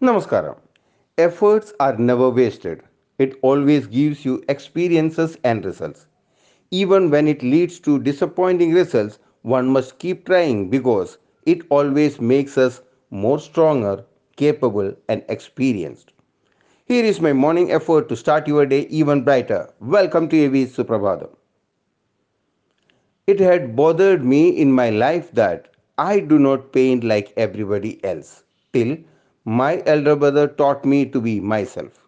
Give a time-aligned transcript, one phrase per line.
[0.00, 0.56] Namaskaram.
[1.18, 2.82] Efforts are never wasted.
[3.18, 6.06] It always gives you experiences and results.
[6.70, 12.56] Even when it leads to disappointing results, one must keep trying because it always makes
[12.56, 12.80] us
[13.10, 14.04] more stronger,
[14.36, 16.12] capable, and experienced.
[16.84, 19.74] Here is my morning effort to start your day even brighter.
[19.80, 21.30] Welcome to AV Suprabhatham.
[23.26, 25.68] It had bothered me in my life that
[25.98, 28.96] I do not paint like everybody else, till
[29.48, 32.06] my elder brother taught me to be myself.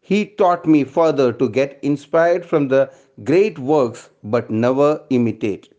[0.00, 2.90] He taught me further to get inspired from the
[3.22, 5.74] great works but never imitate.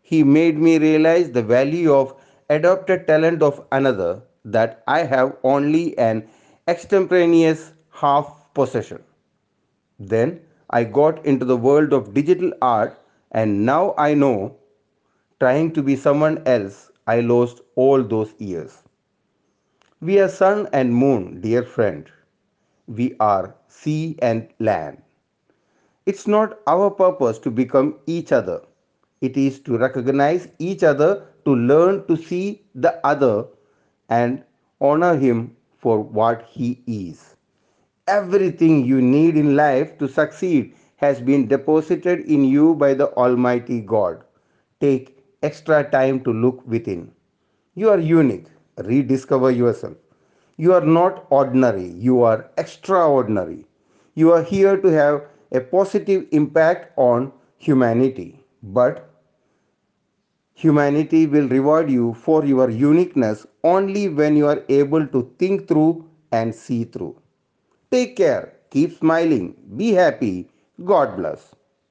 [0.00, 2.14] He made me realize the value of
[2.48, 6.28] adopted talent of another that I have only an
[6.66, 9.02] extemporaneous half possession.
[9.98, 12.98] Then I got into the world of digital art,
[13.32, 14.56] and now I know
[15.40, 18.78] trying to be someone else I lost all those years.
[20.00, 22.10] We are sun and moon, dear friend.
[22.88, 25.02] We are sea and land.
[26.06, 28.62] It's not our purpose to become each other.
[29.20, 33.46] It is to recognize each other, to learn to see the other,
[34.08, 34.42] and
[34.80, 37.36] honor him for what he is.
[38.08, 43.80] Everything you need in life to succeed has been deposited in you by the Almighty
[43.80, 44.24] God.
[44.80, 47.12] Take extra time to look within.
[47.74, 48.46] You are unique.
[48.84, 49.96] Rediscover yourself.
[50.56, 53.64] You are not ordinary, you are extraordinary.
[54.14, 58.44] You are here to have a positive impact on humanity.
[58.62, 59.08] But
[60.54, 66.04] humanity will reward you for your uniqueness only when you are able to think through
[66.32, 67.16] and see through.
[67.90, 70.50] Take care, keep smiling, be happy.
[70.84, 71.54] God bless.